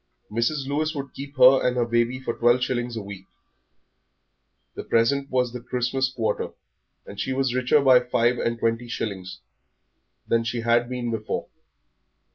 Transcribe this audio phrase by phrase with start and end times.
[0.31, 0.65] Mrs.
[0.67, 3.27] Lewis would keep her and her baby for twelve shillings a week;
[4.73, 6.53] the present was the Christmas quarter,
[7.05, 9.41] and she was richer by five and twenty shillings
[10.27, 11.45] than she had been before.